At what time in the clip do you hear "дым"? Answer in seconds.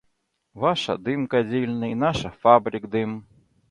1.05-1.21, 2.93-3.11